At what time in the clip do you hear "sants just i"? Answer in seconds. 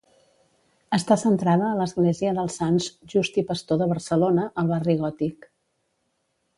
2.63-3.47